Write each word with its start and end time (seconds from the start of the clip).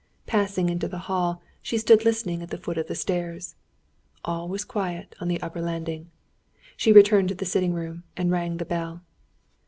Passing 0.25 0.69
into 0.69 0.87
the 0.87 0.97
hall, 1.05 1.43
she 1.61 1.77
stood 1.77 2.03
listening 2.05 2.41
at 2.41 2.49
the 2.49 2.57
foot 2.57 2.79
of 2.79 2.87
the 2.87 2.95
stairs. 2.95 3.53
All 4.25 4.47
was 4.49 4.65
quiet 4.65 5.13
on 5.21 5.27
the 5.27 5.39
upper 5.43 5.61
landing. 5.61 6.09
She 6.75 6.91
returned 6.91 7.29
to 7.29 7.35
the 7.35 7.45
sitting 7.45 7.75
room, 7.75 8.01
and 8.17 8.31
rang 8.31 8.57
the 8.57 8.65
bell. 8.65 9.03